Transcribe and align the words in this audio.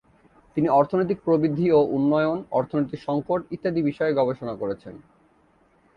তিনি 0.57 0.67
অর্থনৈতিক 0.69 1.17
প্রবৃদ্ধি 1.23 1.67
ও 1.71 1.79
উন্নয়ন, 1.91 2.37
অর্থনীতির 2.51 3.03
সংকট 3.07 3.39
ইত্যাদি 3.51 3.81
বিষয়ে 3.81 4.13
গবেষণা 4.13 4.53
করেছেন। 4.55 4.95